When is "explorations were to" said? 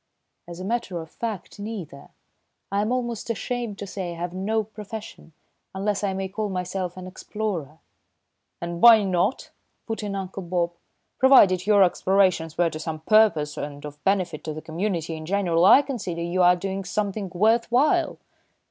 11.83-12.79